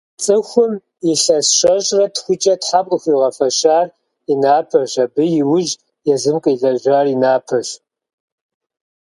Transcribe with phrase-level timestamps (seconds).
[0.23, 0.73] Цӏыхум
[1.11, 3.87] илъэс щэщӏрэ тхукӏэ Тхьэм къыхуигъэфэщар
[4.31, 5.73] и напэщ, абы иужь
[6.13, 7.69] езым къилэжьар и напэщ.